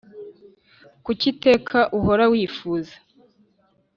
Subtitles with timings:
[1.03, 2.95] Kuki iteka uhora wifuza